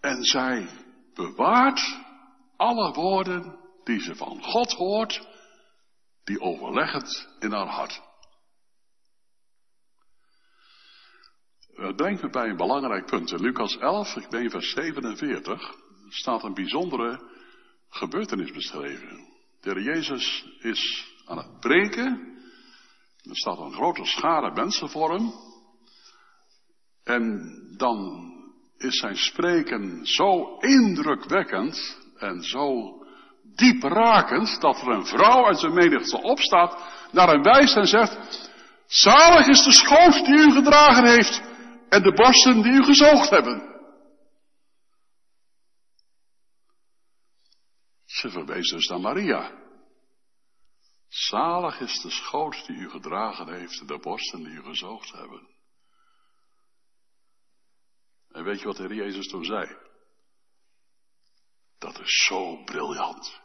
[0.00, 0.68] En zij
[1.14, 1.80] bewaart
[2.62, 5.26] alle woorden die ze van God hoort,
[6.24, 8.02] die overleggend in haar hart.
[11.74, 13.30] Het brengt me bij een belangrijk punt.
[13.30, 15.74] In Lucas 11, ik ben vers 47,
[16.08, 17.30] staat een bijzondere
[17.88, 19.28] gebeurtenis beschreven.
[19.60, 22.38] De Heer Jezus is aan het preken.
[23.22, 25.32] Er staat een grote schare mensen voor hem.
[27.04, 28.30] En dan
[28.76, 32.96] is zijn spreken zo indrukwekkend en zo
[33.54, 36.78] dieprakend dat er een vrouw uit zijn menigte opstaat,
[37.12, 38.50] naar hem wijst en zegt,
[38.86, 41.42] zalig is de schoot die u gedragen heeft
[41.88, 43.70] en de borsten die u gezoogd hebben.
[48.04, 49.60] Ze verwees dus naar Maria.
[51.08, 55.48] Zalig is de schoot die u gedragen heeft en de borsten die u gezoogd hebben.
[58.30, 59.76] En weet je wat de Heer Jezus toen zei?
[62.04, 63.40] Zo briljant.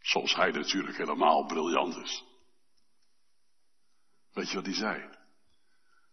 [0.00, 2.24] Zoals hij natuurlijk helemaal briljant is.
[4.32, 5.18] Weet je wat hij zei?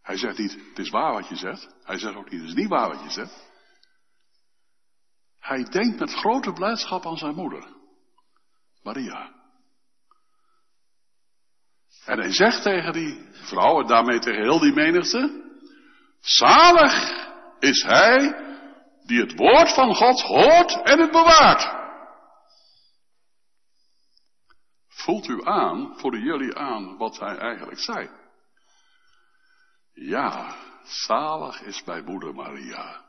[0.01, 1.75] Hij zegt niet, het is waar wat je zegt.
[1.83, 3.49] Hij zegt ook niet, het is niet waar wat je zegt.
[5.39, 7.67] Hij denkt met grote blijdschap aan zijn moeder,
[8.83, 9.35] Maria.
[12.05, 15.45] En hij zegt tegen die vrouw, en daarmee tegen heel die menigte,
[16.19, 17.25] zalig
[17.59, 18.46] is hij
[19.07, 21.75] die het woord van God hoort en het bewaart.
[24.87, 28.09] Voelt u aan, voelen jullie aan wat hij eigenlijk zei?
[29.93, 33.05] Ja, zalig is bij moeder Maria.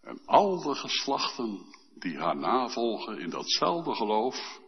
[0.00, 4.60] En al de geslachten die haar navolgen in datzelfde geloof,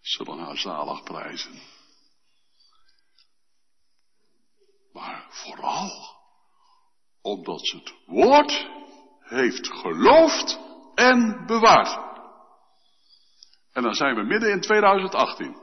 [0.00, 1.62] zullen haar zalig prijzen.
[4.92, 6.18] Maar vooral
[7.22, 8.79] omdat ze het woord
[9.30, 10.60] heeft geloofd
[10.94, 11.98] en bewaard.
[13.72, 15.56] En dan zijn we midden in 2018.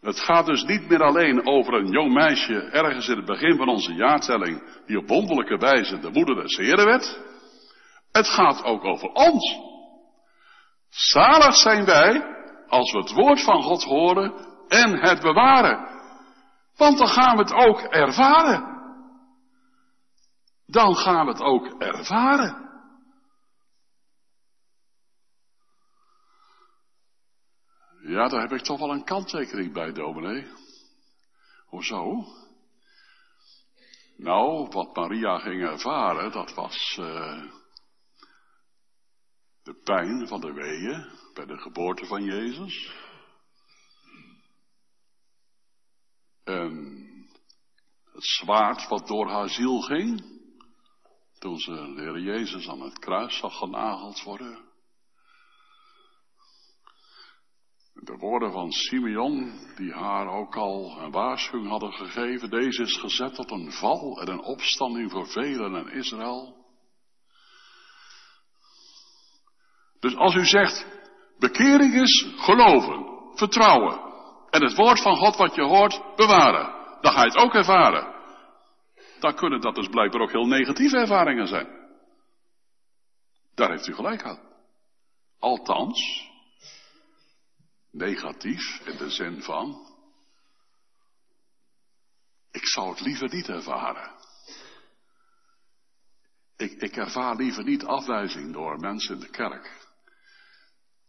[0.00, 3.68] Het gaat dus niet meer alleen over een jong meisje ergens in het begin van
[3.68, 7.20] onze jaartelling die op wonderlijke wijze de moeder des Heren werd.
[8.12, 9.58] Het gaat ook over ons.
[10.90, 12.22] Zalig zijn wij
[12.68, 14.32] als we het woord van God horen
[14.68, 15.88] en het bewaren.
[16.76, 18.79] Want dan gaan we het ook ervaren.
[20.70, 22.68] Dan gaan we het ook ervaren.
[28.02, 30.46] Ja, daar heb ik toch wel een kanttekening bij, dominee.
[31.66, 32.24] Hoezo?
[34.16, 37.42] Nou, wat Maria ging ervaren, dat was uh,
[39.62, 42.94] de pijn van de weeën bij de geboorte van Jezus.
[46.44, 46.98] En
[48.04, 50.39] het zwaard wat door haar ziel ging,
[51.40, 54.68] toen ze de Heer Jezus aan het kruis zag genageld worden.
[57.94, 63.34] De woorden van Simeon, die haar ook al een waarschuwing hadden gegeven, deze is gezet
[63.34, 66.56] tot een val en een opstanding voor velen en Israël.
[70.00, 70.86] Dus als u zegt,
[71.38, 74.00] bekering is geloven, vertrouwen
[74.50, 78.19] en het woord van God wat je hoort bewaren, dan ga je het ook ervaren.
[79.20, 81.78] Dan kunnen dat dus blijkbaar ook heel negatieve ervaringen zijn.
[83.54, 84.40] Daar heeft u gelijk aan.
[85.38, 86.28] Althans,
[87.90, 89.88] negatief in de zin van,
[92.50, 94.18] ik zou het liever niet ervaren.
[96.56, 99.88] Ik, ik ervaar liever niet afwijzing door mensen in de kerk.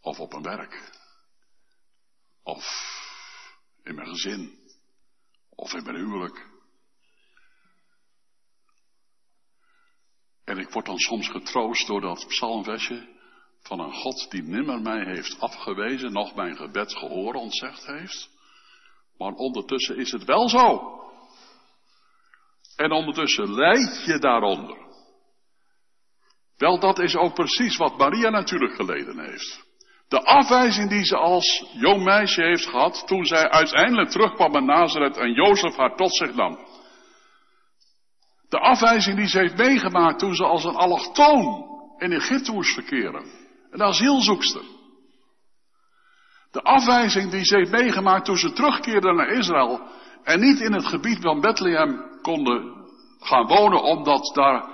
[0.02, 0.91] Of op mijn werk.
[2.43, 2.65] Of
[3.84, 4.60] in mijn gezin.
[5.50, 6.51] Of in mijn huwelijk.
[10.52, 13.08] En ik word dan soms getroost door dat psalmversje
[13.62, 18.30] van een God die nimmer mij heeft afgewezen, nog mijn gebed gehoor ontzegd heeft.
[19.18, 21.00] Maar ondertussen is het wel zo.
[22.76, 24.78] En ondertussen leid je daaronder.
[26.58, 29.64] Wel, dat is ook precies wat Maria natuurlijk geleden heeft.
[30.08, 35.18] De afwijzing die ze als jong meisje heeft gehad toen zij uiteindelijk terugkwam naar Nazareth
[35.18, 36.71] en Jozef haar tot zich nam.
[38.52, 41.66] De afwijzing die ze heeft meegemaakt toen ze als een allochtoon
[41.98, 43.26] in Egypte moest verkeren.
[43.70, 44.62] Een asielzoekster.
[46.52, 49.82] De afwijzing die ze heeft meegemaakt toen ze terugkeerde naar Israël
[50.24, 52.88] en niet in het gebied van Bethlehem konden
[53.20, 54.70] gaan wonen omdat daar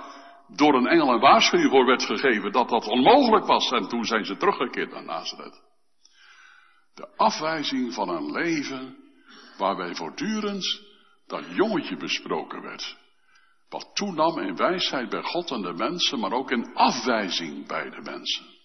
[0.56, 4.24] door een engel een waarschuwing voor werd gegeven dat dat onmogelijk was en toen zijn
[4.24, 5.62] ze teruggekeerd naar Nazareth.
[6.94, 8.96] De afwijzing van een leven
[9.58, 10.80] waarbij voortdurend
[11.26, 12.96] dat jongetje besproken werd.
[13.68, 18.00] Wat toenam in wijsheid bij God en de mensen, maar ook in afwijzing bij de
[18.00, 18.56] mensen.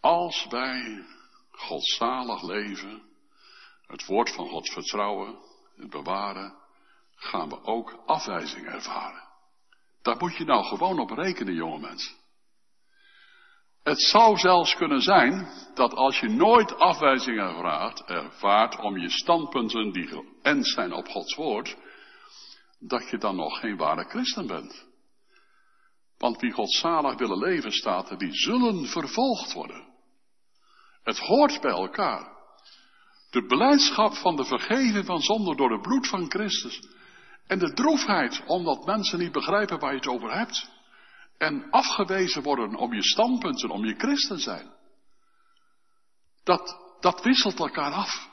[0.00, 1.04] Als wij
[1.50, 3.02] godzalig leven,
[3.86, 5.38] het woord van God vertrouwen,
[5.76, 6.54] het bewaren,
[7.14, 9.28] gaan we ook afwijzing ervaren.
[10.02, 12.15] Daar moet je nou gewoon op rekenen, jonge mensen.
[13.86, 19.92] Het zou zelfs kunnen zijn dat als je nooit afwijzing ervaart, ervaart om je standpunten
[19.92, 21.76] die geënt zijn op Gods woord,
[22.78, 24.86] dat je dan nog geen ware christen bent.
[26.18, 29.88] Want wie godzalig willen leven staat die zullen vervolgd worden.
[31.02, 32.28] Het hoort bij elkaar.
[33.30, 36.80] De beleidschap van de vergeving van zonde door het bloed van Christus.
[37.46, 40.75] En de droefheid omdat mensen niet begrijpen waar je het over hebt.
[41.38, 44.74] En afgewezen worden om je standpunten, om je christen zijn.
[46.44, 48.28] Dat, dat wisselt elkaar af.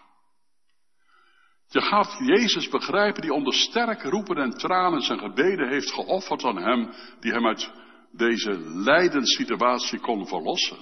[1.68, 6.58] Je gaat Jezus begrijpen die onder sterk roepen en tranen zijn gebeden heeft geofferd aan
[6.58, 7.72] hem die hem uit
[8.12, 10.78] deze lijdenssituatie kon verlossen.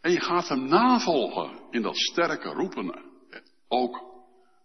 [0.00, 3.04] En je gaat hem navolgen in dat sterke roepen,
[3.68, 4.02] ook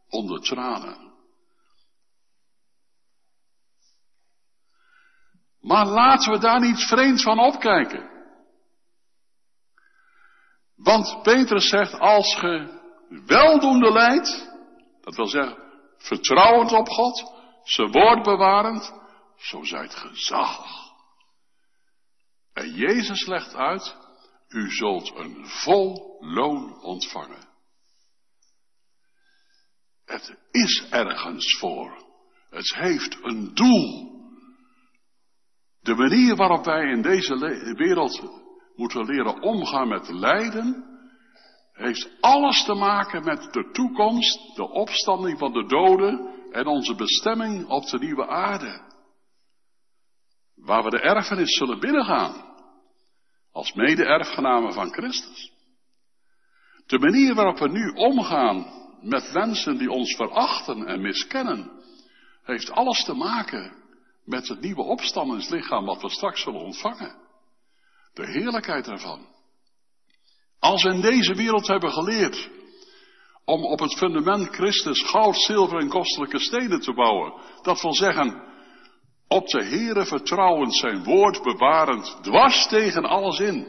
[0.09, 1.08] onder tranen.
[5.61, 8.09] Maar laten we daar niet vreemd van opkijken.
[10.75, 12.79] Want Petrus zegt, als ge
[13.25, 14.51] weldoende leidt,
[15.01, 15.57] dat wil zeggen,
[15.97, 17.33] vertrouwend op God,
[17.63, 18.93] zijn woord bewarend,
[19.37, 20.89] zo zijt gezalig.
[22.53, 23.95] En Jezus legt uit,
[24.47, 27.47] u zult een vol loon ontvangen.
[30.05, 32.03] Het is ergens voor.
[32.49, 34.18] Het heeft een doel.
[35.81, 37.37] De manier waarop wij in deze
[37.77, 38.21] wereld
[38.75, 40.89] moeten leren omgaan met lijden,
[41.73, 47.67] heeft alles te maken met de toekomst, de opstanding van de doden en onze bestemming
[47.67, 48.81] op de nieuwe aarde.
[50.55, 52.47] Waar we de erfenis zullen binnengaan.
[53.51, 55.51] Als mede-erfgenamen van Christus.
[56.85, 58.65] De manier waarop we nu omgaan
[59.01, 61.71] met mensen die ons verachten en miskennen,
[62.43, 63.78] heeft alles te maken
[64.29, 67.15] met het nieuwe opstandingslichaam wat we straks zullen ontvangen.
[68.13, 69.27] De heerlijkheid ervan.
[70.59, 72.49] Als we in deze wereld hebben geleerd
[73.45, 78.43] om op het fundament Christus goud, zilver en kostelijke stenen te bouwen, dat wil zeggen,
[79.27, 83.67] op de Heere vertrouwend zijn woord bewarend, dwars tegen alles in,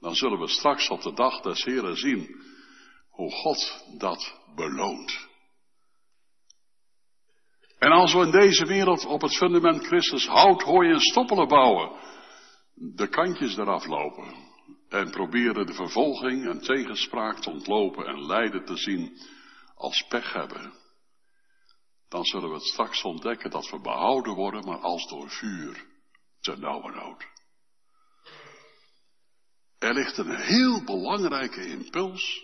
[0.00, 2.44] dan zullen we straks op de dag des Heren zien
[3.10, 5.28] hoe God dat beloont.
[7.86, 11.90] En als we in deze wereld op het fundament Christus hout, hooi en stoppelen bouwen,
[12.74, 14.34] de kantjes eraf lopen
[14.88, 19.18] en proberen de vervolging en tegenspraak te ontlopen en lijden te zien
[19.74, 20.72] als pech hebben,
[22.08, 25.86] dan zullen we het straks ontdekken dat we behouden worden, maar als door vuur,
[26.40, 27.24] te nauwe nood.
[29.78, 32.42] Er ligt een heel belangrijke impuls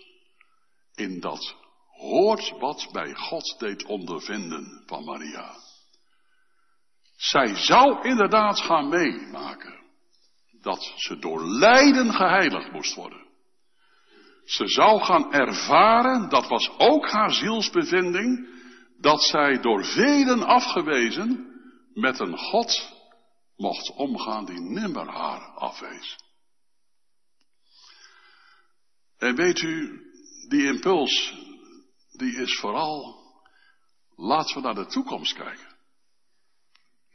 [0.95, 1.62] in dat
[1.93, 5.55] hoort wat bij God deed ondervinden van Maria.
[7.15, 9.81] Zij zou inderdaad gaan meemaken
[10.61, 13.23] dat ze door lijden geheiligd moest worden.
[14.45, 18.47] Ze zou gaan ervaren, dat was ook haar zielsbevinding,
[18.99, 21.51] dat zij door velen afgewezen
[21.93, 22.91] met een God
[23.55, 26.15] mocht omgaan die nimmer haar afwees.
[29.17, 30.01] En weet u,
[30.47, 31.33] die impuls,
[32.23, 33.21] die is vooral,
[34.15, 35.75] laten we naar de toekomst kijken.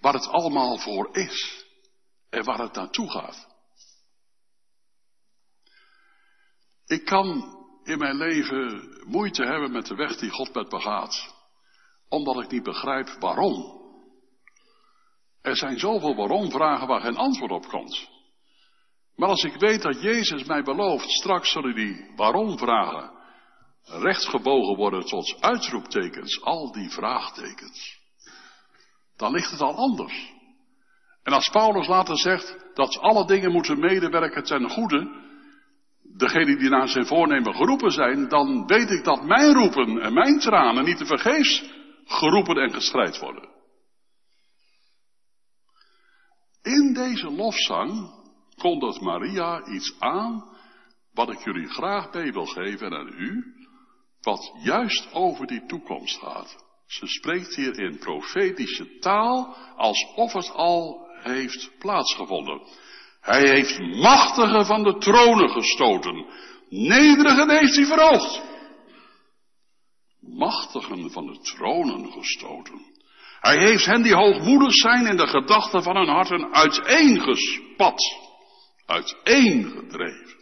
[0.01, 1.65] Waar het allemaal voor is
[2.31, 3.47] en waar het naartoe gaat.
[6.87, 11.35] Ik kan in mijn leven moeite hebben met de weg die God met me gaat,
[12.09, 13.77] omdat ik niet begrijp waarom.
[15.43, 18.09] Er zijn zoveel waarom-vragen waar geen antwoord op komt.
[19.17, 23.18] Maar als ik weet dat Jezus mij belooft, straks zullen die waarom-vragen
[23.89, 27.99] rechtsgebogen worden tot uitroeptekens, al die vraagtekens,
[29.17, 30.33] dan ligt het al anders.
[31.23, 35.27] En als Paulus later zegt dat alle dingen moeten medewerken ten goede,
[36.03, 40.39] degenen die naar zijn voornemen geroepen zijn, dan weet ik dat mijn roepen en mijn
[40.39, 41.65] tranen niet te vergeefs
[42.05, 43.49] geroepen en gestrijd worden.
[46.63, 48.11] In deze lofzang
[48.57, 50.57] kondigt Maria iets aan
[51.13, 53.58] wat ik jullie graag mee wil geven aan u,
[54.29, 56.65] wat juist over die toekomst gaat.
[56.87, 62.61] Ze spreekt hier in profetische taal alsof het al heeft plaatsgevonden.
[63.21, 66.27] Hij heeft machtigen van de tronen gestoten.
[66.69, 68.43] Nederigen heeft hij verhoogd.
[70.21, 72.81] Machtigen van de tronen gestoten.
[73.41, 78.01] Hij heeft hen die hoogmoedig zijn in de gedachten van hun harten uiteengespat.
[78.87, 80.38] Uiteengedreven.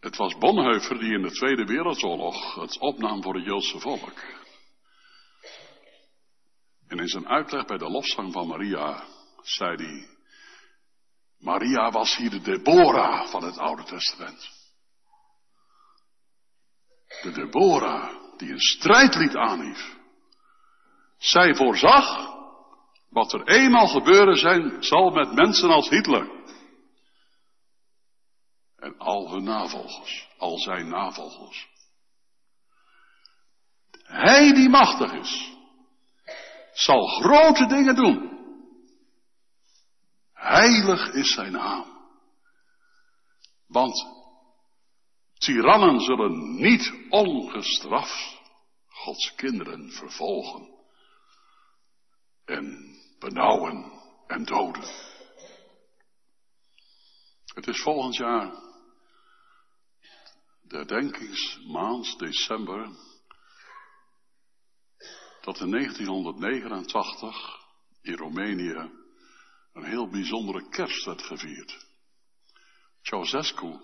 [0.00, 4.22] Het was Bonhoeffer die in de Tweede Wereldoorlog het opnam voor het Joodse volk.
[6.88, 9.04] En in zijn uitleg bij de lofzang van Maria
[9.42, 10.08] zei hij,
[11.38, 14.48] Maria was hier de Deborah van het Oude Testament.
[17.22, 19.96] De Deborah die een strijdlied aanhief.
[21.18, 22.36] Zij voorzag
[23.10, 26.37] wat er eenmaal gebeuren zijn zal met mensen als Hitler.
[28.78, 31.68] En al hun navolgers, al zijn navolgers.
[34.02, 35.56] Hij die machtig is,
[36.72, 38.36] zal grote dingen doen.
[40.32, 41.96] Heilig is zijn naam.
[43.66, 44.06] Want
[45.34, 48.36] tirannen zullen niet ongestraft
[48.88, 50.68] Gods kinderen vervolgen
[52.44, 53.92] en benauwen
[54.26, 54.88] en doden.
[57.54, 58.67] Het is volgend jaar
[60.68, 62.96] de herdenkingsmaand december
[65.40, 67.66] dat in 1989
[68.02, 68.90] in Roemenië
[69.72, 71.86] een heel bijzondere kerst werd gevierd.
[73.02, 73.80] Ceausescu,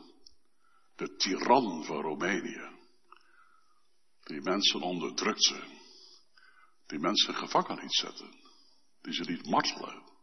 [0.97, 2.72] de tiran van Roemenië,
[4.24, 5.62] Die mensen onderdrukte.
[6.87, 8.35] Die mensen gevangen liet zetten.
[9.03, 10.13] Die ze niet martelen.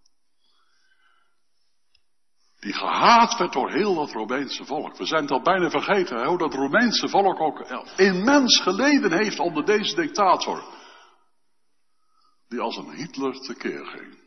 [2.62, 4.97] Die gehaat werd door heel dat Romeinse volk.
[4.97, 7.59] We zijn het al bijna vergeten hoe dat Romeinse volk ook
[7.97, 10.64] immens geleden heeft onder deze dictator.
[12.47, 14.20] Die als een Hitler tekeer ging.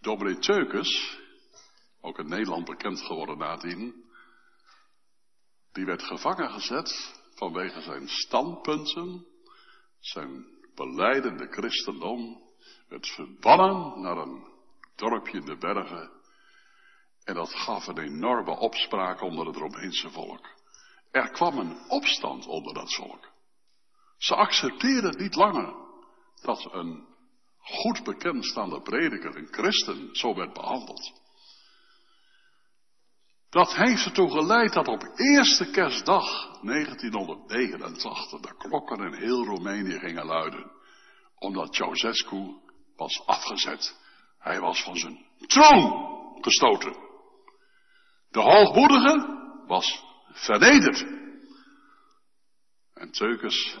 [0.00, 1.18] Dominee Teukes,
[2.00, 4.04] ook in Nederland bekend geworden nadien,
[5.72, 9.26] die werd gevangen gezet vanwege zijn standpunten,
[9.98, 12.42] zijn beleidende christendom,
[12.88, 14.44] werd verbannen naar een
[14.96, 16.19] dorpje in de bergen.
[17.30, 20.46] En dat gaf een enorme opspraak onder het Romeinse volk.
[21.10, 23.28] Er kwam een opstand onder dat volk.
[24.18, 25.74] Ze accepteerden niet langer
[26.42, 27.06] dat een
[27.58, 31.12] goed bekendstaande prediker, een christen, zo werd behandeld.
[33.50, 40.26] Dat heeft ertoe geleid dat op eerste kerstdag 1989 de klokken in heel Roemenië gingen
[40.26, 40.70] luiden.
[41.38, 42.56] Omdat Ceausescu
[42.96, 43.96] was afgezet.
[44.38, 46.08] Hij was van zijn troon
[46.40, 47.09] gestoten.
[48.30, 51.04] De hoogmoedige was vernederd.
[52.94, 53.76] En Teukes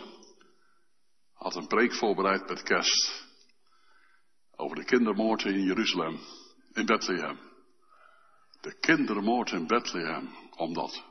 [1.34, 3.28] had een preek voorbereid met kerst.
[4.56, 6.20] Over de kindermoord in Jeruzalem,
[6.72, 7.38] in Bethlehem.
[8.60, 11.04] De kindermoord in Bethlehem, omdat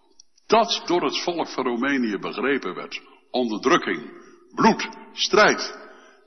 [0.46, 3.02] dat door het volk van Roemenië begrepen werd.
[3.32, 4.12] Onderdrukking,
[4.56, 5.78] bloed, strijd.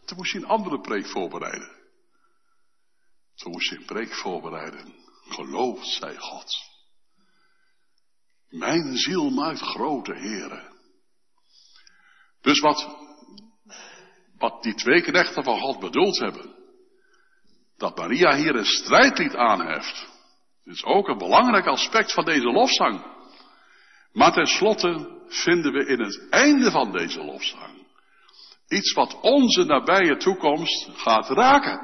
[0.04, 1.80] Toen moest hij een andere preek voorbereiden.
[3.34, 4.94] Toen moest hij een preek voorbereiden.
[5.24, 6.71] Geloof, zei God.
[8.52, 10.70] Mijn ziel maakt grote heren.
[12.40, 12.96] Dus wat,
[14.38, 16.54] wat die twee knechten van God bedoeld hebben,
[17.76, 20.06] dat Maria hier een strijdlied aanheft,
[20.64, 23.04] is ook een belangrijk aspect van deze lofzang.
[24.12, 27.82] Maar tenslotte vinden we in het einde van deze lofzang
[28.72, 31.80] iets wat onze nabije toekomst gaat raken.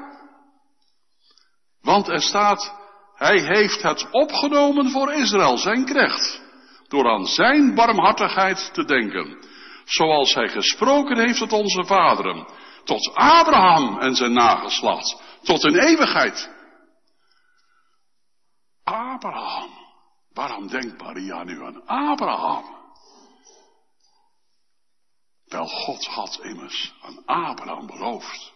[1.81, 2.73] Want er staat,
[3.15, 6.41] hij heeft het opgenomen voor Israël, zijn krecht,
[6.89, 9.45] door aan zijn barmhartigheid te denken,
[9.85, 12.47] zoals hij gesproken heeft tot onze vaderen,
[12.83, 16.57] tot Abraham en zijn nageslacht, tot in eeuwigheid.
[18.83, 19.69] Abraham.
[20.33, 22.77] Waarom denkt Maria nu aan Abraham?
[25.45, 28.53] Wel, God had immers aan Abraham beloofd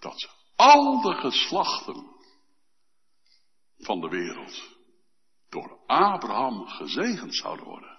[0.00, 2.06] dat al de geslachten
[3.78, 4.73] van de wereld
[5.54, 7.98] door Abraham gezegend zouden worden.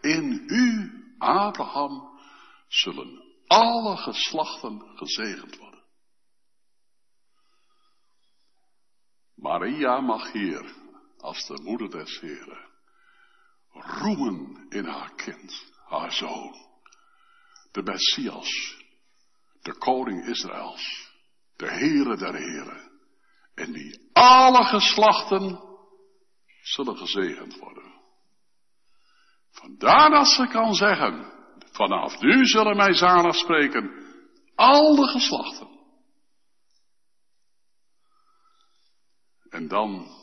[0.00, 2.18] In u, Abraham,
[2.68, 5.84] zullen alle geslachten gezegend worden.
[9.34, 10.74] Maria mag hier,
[11.18, 12.68] als de moeder des Heren,
[13.70, 16.54] roemen in haar kind, haar zoon,
[17.72, 18.76] de Messias,
[19.62, 21.12] de koning Israëls,
[21.56, 22.90] de Heere der Heren,
[23.54, 25.67] en die alle geslachten
[26.68, 27.92] zullen gezegend worden.
[29.50, 31.32] Vandaar dat ze kan zeggen,
[31.72, 34.06] vanaf nu zullen mij zalig spreken
[34.54, 35.68] al de geslachten.
[39.50, 40.16] En dan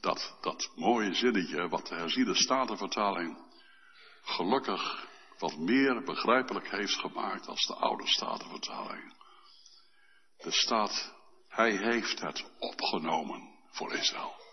[0.00, 3.38] dat, dat mooie zinnetje wat de herziende statenvertaling
[4.22, 5.06] gelukkig
[5.38, 9.14] wat meer begrijpelijk heeft gemaakt als de oude statenvertaling.
[10.36, 11.14] Er staat,
[11.48, 14.45] hij heeft het opgenomen voor Israël.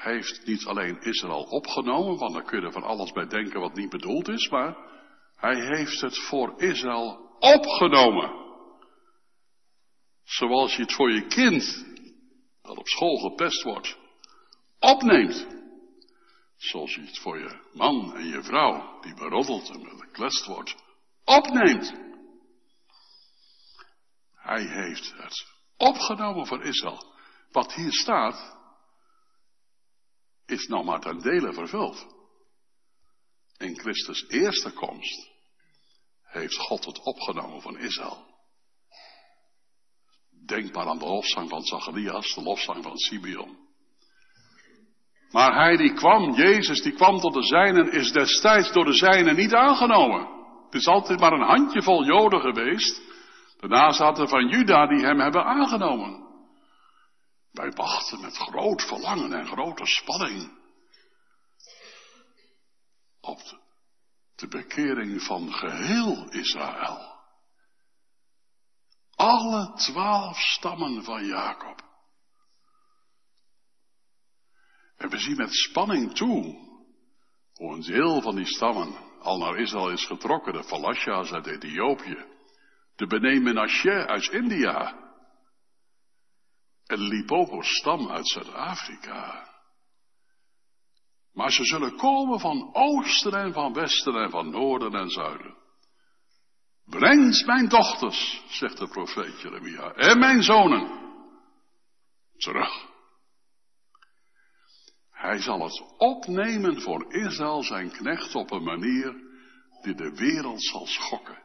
[0.00, 3.74] Heeft niet alleen Israël opgenomen, want dan kun je er van alles bij denken wat
[3.74, 4.76] niet bedoeld is, maar
[5.36, 8.30] hij heeft het voor Israël opgenomen.
[10.24, 11.86] Zoals je het voor je kind,
[12.62, 13.98] dat op school gepest wordt,
[14.78, 15.46] opneemt.
[16.56, 20.76] Zoals je het voor je man en je vrouw, die beroddeld en geklest wordt,
[21.24, 21.94] opneemt.
[24.34, 25.46] Hij heeft het
[25.76, 27.14] opgenomen voor Israël.
[27.50, 28.59] Wat hier staat,
[30.50, 32.06] is nog maar ten dele vervuld.
[33.58, 35.30] In Christus eerste komst
[36.22, 38.28] heeft God het opgenomen van Israël.
[40.46, 43.58] Denk maar aan de lofzang van Zacharias, de lofzang van Simeon.
[45.30, 49.36] Maar hij die kwam, Jezus die kwam tot de zijnen, is destijds door de zijnen
[49.36, 50.28] niet aangenomen.
[50.64, 53.02] Het is altijd maar een handjevol Joden geweest.
[53.60, 56.29] Daarna zaten van Juda die hem hebben aangenomen.
[57.50, 60.58] Wij wachten met groot verlangen en grote spanning
[63.20, 63.38] op
[64.34, 67.18] de, bekering van geheel Israël.
[69.14, 71.82] Alle twaalf stammen van Jacob.
[74.96, 76.68] En we zien met spanning toe
[77.54, 82.24] hoe een deel van die stammen al naar Israël is getrokken, de Falasha's uit Ethiopië,
[82.96, 85.09] de Bene Menashe uit India,
[86.90, 89.48] en de Lipopo-stam uit Zuid-Afrika.
[91.32, 95.56] Maar ze zullen komen van oosten en van westen en van noorden en zuiden.
[96.84, 100.98] Brengt mijn dochters, zegt de profeet Jeremia, en mijn zonen
[102.36, 102.88] terug.
[105.10, 109.14] Hij zal het opnemen voor Israël zijn knecht op een manier
[109.82, 111.42] die de wereld zal schokken.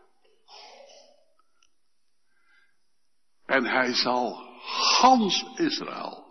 [3.46, 6.26] En hij zal gans Israël,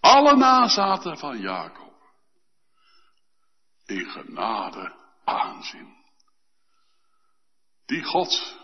[0.00, 1.92] alle nazaten van Jacob,
[3.86, 4.94] in genade
[5.24, 6.00] aanzien.
[7.86, 8.56] Die God,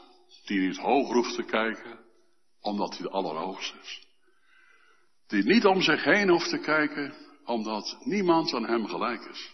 [0.45, 2.05] die niet hoog hoeft te kijken,
[2.61, 4.07] omdat hij de allerhoogste is.
[5.27, 7.15] Die niet om zich heen hoeft te kijken,
[7.45, 9.51] omdat niemand aan hem gelijk is.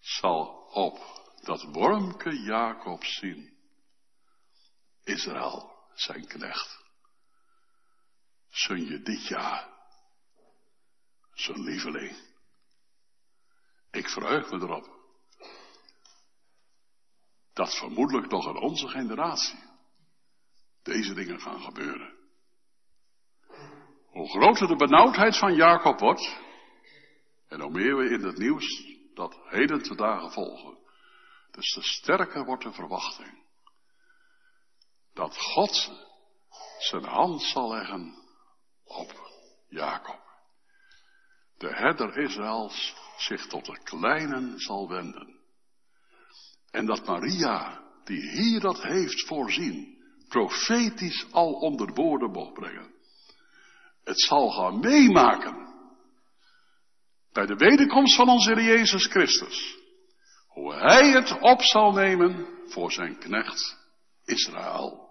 [0.00, 0.98] Zal op
[1.42, 3.54] dat wormke Jacob zien.
[5.04, 6.85] Israël, zijn knecht.
[8.56, 9.68] Zun je dit jaar,
[11.32, 12.16] zijn lieveling.
[13.90, 14.88] Ik verheug me erop.
[17.52, 19.58] Dat vermoedelijk nog in onze generatie
[20.82, 22.14] deze dingen gaan gebeuren.
[24.06, 26.38] Hoe groter de benauwdheid van Jacob wordt,
[27.48, 28.84] en hoe meer we in het nieuws
[29.14, 30.78] dat heden te dagen volgen,
[31.50, 33.44] dus te sterker wordt de verwachting
[35.12, 35.90] dat God
[36.78, 38.24] zijn hand zal leggen
[38.86, 39.30] op
[39.68, 40.20] Jacob.
[41.58, 45.40] De herder Israëls zich tot de kleinen zal wenden.
[46.70, 52.94] En dat Maria, die hier dat heeft voorzien, profetisch al onder woorden mocht brengen.
[54.04, 55.74] Het zal gaan meemaken.
[57.32, 59.78] Bij de wederkomst van onze Jezus Christus.
[60.48, 63.76] Hoe Hij het op zal nemen voor zijn knecht
[64.24, 65.06] Israël.